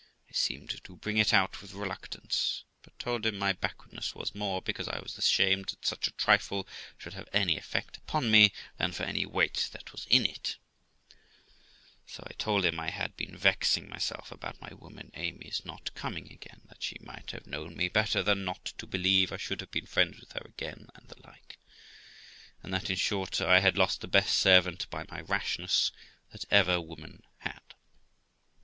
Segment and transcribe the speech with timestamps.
[0.27, 4.59] I seemed to bring it out with reluctance, but told him my backwardness was more
[4.59, 8.93] because I was ashamed that such a trifle should have any effect upon me, than
[8.93, 10.57] for any weight that was in it;
[12.07, 16.31] so I told him I had been vexing myself about my woman Amy's not coming
[16.31, 19.69] again; that she might have known me better than not to believe I should have
[19.69, 21.59] been friends with her again, and the like;
[22.63, 25.91] and that, in short, I had lost the best servant by my rashness
[26.31, 27.75] that ever woman had.